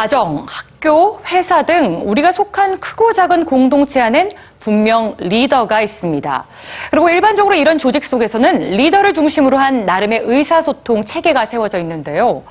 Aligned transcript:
가정, 0.00 0.46
학교, 0.48 1.20
회사 1.26 1.64
등 1.64 2.00
우리가 2.06 2.32
속한 2.32 2.80
크고 2.80 3.12
작은 3.12 3.44
공동체 3.44 4.00
안엔 4.00 4.30
분명 4.58 5.14
리더가 5.18 5.82
있습니다. 5.82 6.46
그리고 6.90 7.10
일반적으로 7.10 7.54
이런 7.54 7.76
조직 7.76 8.06
속에서는 8.06 8.76
리더를 8.76 9.12
중심으로 9.12 9.58
한 9.58 9.84
나름의 9.84 10.22
의사소통 10.24 11.04
체계가 11.04 11.44
세워져 11.44 11.78
있는데요. 11.80 12.44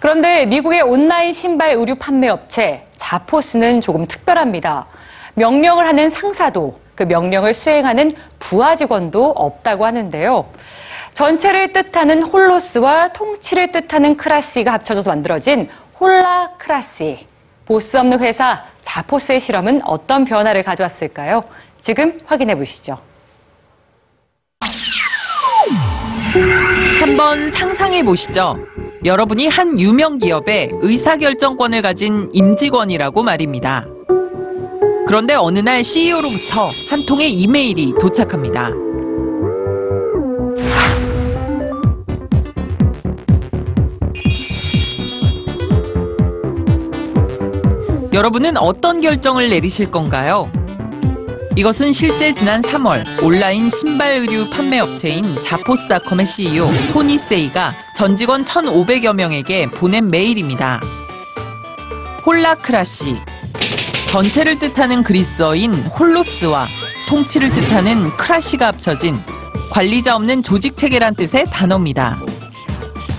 그런데 0.00 0.46
미국의 0.46 0.82
온라인 0.82 1.32
신발 1.32 1.74
의류 1.74 1.94
판매 1.94 2.26
업체 2.26 2.88
자포스는 2.96 3.82
조금 3.82 4.08
특별합니다. 4.08 4.86
명령을 5.34 5.86
하는 5.86 6.10
상사도 6.10 6.80
그 6.96 7.04
명령을 7.04 7.54
수행하는 7.54 8.14
부하 8.40 8.74
직원도 8.74 9.30
없다고 9.36 9.86
하는데요. 9.86 10.46
전체를 11.14 11.72
뜻하는 11.72 12.22
홀로스와 12.24 13.12
통치를 13.14 13.72
뜻하는 13.72 14.18
크라시가 14.18 14.72
합쳐져서 14.74 15.08
만들어진 15.10 15.70
홀라크라시. 16.00 17.26
보스 17.64 17.96
없는 17.96 18.20
회사 18.20 18.64
자포스의 18.82 19.40
실험은 19.40 19.80
어떤 19.84 20.24
변화를 20.24 20.62
가져왔을까요? 20.62 21.42
지금 21.80 22.20
확인해 22.24 22.56
보시죠. 22.56 22.98
한번 27.00 27.50
상상해 27.50 28.02
보시죠. 28.02 28.56
여러분이 29.04 29.48
한 29.48 29.78
유명 29.80 30.18
기업의 30.18 30.70
의사결정권을 30.80 31.82
가진 31.82 32.28
임직원이라고 32.32 33.22
말입니다. 33.22 33.86
그런데 35.06 35.34
어느 35.34 35.60
날 35.60 35.84
CEO로부터 35.84 36.68
한 36.90 37.06
통의 37.06 37.32
이메일이 37.32 37.94
도착합니다. 38.00 38.70
여러분은 48.16 48.56
어떤 48.56 49.02
결정을 49.02 49.50
내리실 49.50 49.90
건가요? 49.90 50.50
이것은 51.54 51.92
실제 51.92 52.32
지난 52.32 52.62
3월 52.62 53.22
온라인 53.22 53.68
신발 53.68 54.14
의류 54.14 54.48
판매 54.48 54.78
업체인 54.78 55.38
자포스닷컴의 55.38 56.24
CEO 56.24 56.66
토니 56.94 57.18
셰이가 57.18 57.74
전 57.94 58.16
직원 58.16 58.42
1,500여 58.42 59.12
명에게 59.12 59.70
보낸 59.70 60.08
메일입니다. 60.08 60.80
Holacracy 62.24 63.18
전체를 64.10 64.60
뜻하는 64.60 65.02
그리스어인 65.02 65.74
holos와 65.74 66.64
통치를 67.10 67.50
뜻하는 67.50 68.16
cracy가 68.16 68.68
합쳐진 68.68 69.18
관리자 69.68 70.16
없는 70.16 70.42
조직 70.42 70.74
체계란 70.74 71.16
뜻의 71.16 71.44
단어입니다. 71.50 72.16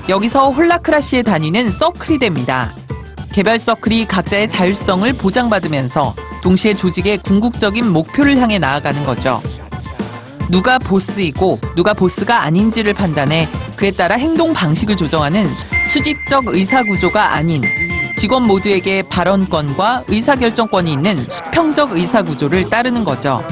여기서 0.09 0.50
홀라크라시의 0.50 1.22
단위는 1.22 1.70
서클이 1.70 2.17
됩니다. 2.17 2.73
개별 3.38 3.59
서클이 3.59 4.05
각자의 4.05 4.49
자율성을 4.49 5.13
보장받으면서 5.13 6.16
동시에 6.41 6.73
조직의 6.73 7.19
궁극적인 7.19 7.88
목표를 7.88 8.35
향해 8.39 8.57
나아가는 8.57 9.05
거죠. 9.05 9.43
누가 10.49 10.80
보스이고 10.80 11.59
누가 11.75 11.93
보스가 11.93 12.41
아닌지를 12.41 12.95
판단해 12.95 13.47
그에 13.75 13.91
따라 13.91 14.15
행동 14.15 14.53
방식을 14.53 14.97
조정하는 14.97 15.47
수직적 15.88 16.45
의사구조가 16.47 17.35
아닌 17.35 17.61
직원 18.17 18.41
모두에게 18.47 19.03
발언권과 19.03 20.05
의사결정권이 20.08 20.91
있는 20.91 21.15
수평적 21.21 21.91
의사구조를 21.91 22.71
따르는 22.71 23.03
거죠. 23.03 23.43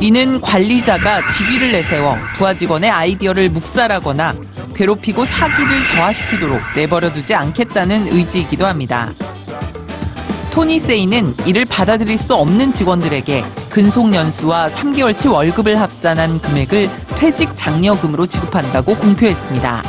이는 0.00 0.40
관리자가 0.40 1.28
직위를 1.28 1.70
내세워 1.70 2.16
부하 2.34 2.54
직원의 2.54 2.90
아이디어를 2.90 3.50
묵살하거나 3.50 4.34
괴롭히고 4.78 5.24
사기를 5.24 5.84
저하시키도록 5.86 6.60
내버려두지 6.76 7.34
않겠다는 7.34 8.12
의지이기도 8.12 8.64
합니다. 8.64 9.12
토니 10.52 10.78
세이는 10.78 11.34
이를 11.46 11.64
받아들일 11.64 12.16
수 12.16 12.34
없는 12.34 12.70
직원들에게 12.70 13.44
근속 13.70 14.14
연수와 14.14 14.68
3개월치 14.68 15.32
월급을 15.32 15.80
합산한 15.80 16.40
금액을 16.40 16.88
퇴직 17.16 17.50
장려금으로 17.56 18.26
지급한다고 18.26 18.96
공표했습니다. 18.96 19.82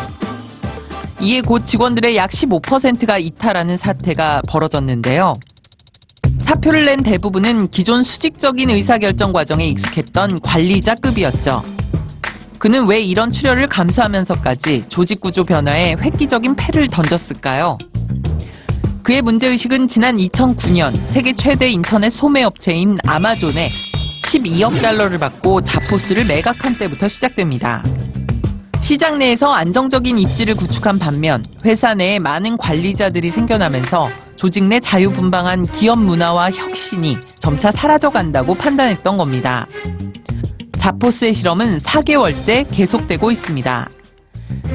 이에 1.22 1.42
곧 1.42 1.66
직원들의 1.66 2.18
약 2.18 2.32
15%가 2.32 3.20
이탈하는 3.20 3.78
사태가 3.78 4.42
벌어졌는데요. 4.48 5.36
사표를 6.40 6.86
낸 6.86 7.04
대부분은 7.04 7.70
기존 7.70 8.02
수직적인 8.04 8.72
의사결정 8.72 9.34
과정에 9.34 9.68
익숙했던 9.68 10.40
관리자급이었죠. 10.40 11.79
그는 12.60 12.86
왜 12.88 13.00
이런 13.00 13.32
출혈을 13.32 13.68
감수하면서까지 13.68 14.84
조직 14.90 15.22
구조 15.22 15.46
변화에 15.46 15.96
획기적인 15.96 16.58
패를 16.58 16.90
던졌을까요? 16.90 17.78
그의 19.02 19.22
문제의식은 19.22 19.88
지난 19.88 20.18
2009년 20.18 20.94
세계 21.06 21.34
최대 21.34 21.70
인터넷 21.70 22.10
소매업체인 22.10 22.98
아마존에 23.08 23.70
12억 24.24 24.82
달러를 24.82 25.18
받고 25.18 25.62
자포스를 25.62 26.28
매각한 26.28 26.78
때부터 26.78 27.08
시작됩니다. 27.08 27.82
시장 28.82 29.18
내에서 29.18 29.48
안정적인 29.48 30.20
입지를 30.20 30.56
구축한 30.56 31.00
반면 31.00 31.44
회사 31.66 31.94
내에 31.94 32.20
많은 32.20 32.58
관리자들이 32.58 33.32
생겨나면서 33.32 34.10
조직 34.36 34.66
내 34.66 34.80
자유분방한 34.80 35.66
기업 35.72 36.00
문화와 36.00 36.52
혁신이 36.52 37.18
점차 37.40 37.72
사라져간다고 37.72 38.56
판단했던 38.56 39.18
겁니다. 39.18 39.66
자포스의 40.80 41.34
실험은 41.34 41.78
4개월째 41.80 42.66
계속되고 42.72 43.32
있습니다. 43.32 43.90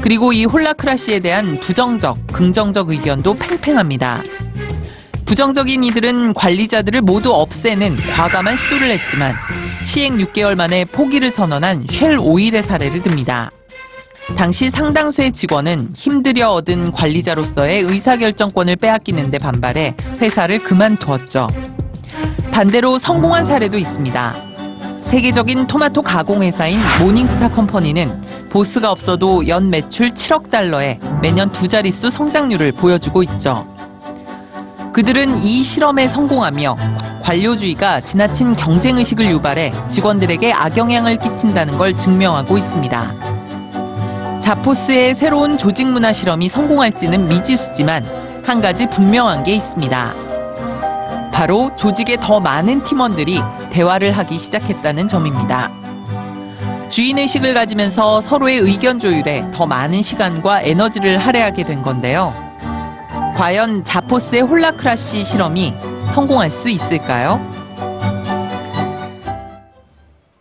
그리고 0.02 0.32
이 0.32 0.44
홀라크라시에 0.44 1.20
대한 1.20 1.58
부정적, 1.58 2.26
긍정적 2.28 2.90
의견도 2.90 3.34
팽팽합니다. 3.34 4.22
부정적인 5.24 5.82
이들은 5.82 6.34
관리자들을 6.34 7.00
모두 7.00 7.32
없애는 7.32 7.96
과감한 7.96 8.56
시도를 8.56 8.90
했지만 8.90 9.34
시행 9.82 10.18
6개월 10.18 10.54
만에 10.54 10.84
포기를 10.84 11.30
선언한 11.30 11.86
쉘 11.88 12.18
오일의 12.20 12.62
사례를 12.62 13.02
듭니다. 13.02 13.50
당시 14.36 14.70
상당수의 14.70 15.32
직원은 15.32 15.92
힘들여 15.94 16.50
얻은 16.50 16.92
관리자로서의 16.92 17.80
의사결정권을 17.80 18.76
빼앗기는데 18.76 19.38
반발해 19.38 19.94
회사를 20.20 20.58
그만두었죠. 20.58 21.48
반대로 22.50 22.98
성공한 22.98 23.46
사례도 23.46 23.78
있습니다. 23.78 24.53
세계적인 25.14 25.68
토마토 25.68 26.02
가공회사인 26.02 26.80
모닝스타 27.00 27.50
컴퍼니는 27.50 28.48
보스가 28.50 28.90
없어도 28.90 29.46
연 29.46 29.70
매출 29.70 30.08
7억 30.08 30.50
달러에 30.50 30.98
매년 31.22 31.52
두 31.52 31.68
자릿수 31.68 32.10
성장률을 32.10 32.72
보여주고 32.72 33.22
있죠. 33.22 33.64
그들은 34.92 35.36
이 35.36 35.62
실험에 35.62 36.08
성공하며 36.08 36.76
관료주의가 37.22 38.00
지나친 38.00 38.54
경쟁의식을 38.54 39.30
유발해 39.30 39.72
직원들에게 39.86 40.52
악영향을 40.52 41.18
끼친다는 41.18 41.78
걸 41.78 41.96
증명하고 41.96 42.58
있습니다. 42.58 44.40
자포스의 44.40 45.14
새로운 45.14 45.56
조직 45.56 45.86
문화 45.86 46.12
실험이 46.12 46.48
성공할지는 46.48 47.28
미지수지만 47.28 48.04
한 48.44 48.60
가지 48.60 48.90
분명한 48.90 49.44
게 49.44 49.54
있습니다. 49.54 50.23
바로 51.34 51.74
조직의 51.74 52.18
더 52.20 52.38
많은 52.38 52.84
팀원들이 52.84 53.40
대화를 53.70 54.12
하기 54.12 54.38
시작했다는 54.38 55.08
점입니다. 55.08 55.68
주인의식을 56.88 57.54
가지면서 57.54 58.20
서로의 58.20 58.58
의견 58.58 59.00
조율에 59.00 59.50
더 59.50 59.66
많은 59.66 60.00
시간과 60.00 60.62
에너지를 60.62 61.18
할애하게 61.18 61.64
된 61.64 61.82
건데요. 61.82 62.32
과연 63.34 63.82
자포스의 63.82 64.42
홀라크라시 64.42 65.24
실험이 65.24 65.74
성공할 66.12 66.50
수 66.50 66.70
있을까요? 66.70 67.53